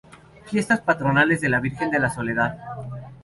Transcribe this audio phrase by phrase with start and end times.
[0.45, 2.57] Fiestas patronales de la Virgen de la Soledad.